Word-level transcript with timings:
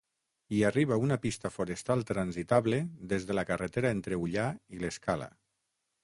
Hi 0.55 0.61
arriba 0.67 0.95
una 1.07 1.17
pista 1.25 1.49
forestal 1.57 2.01
transitable 2.11 2.79
des 3.11 3.27
de 3.31 3.35
la 3.39 3.43
carretera 3.51 3.91
entre 3.97 4.19
Ullà 4.23 4.47
i 4.79 4.83
l'Escala. 4.85 5.29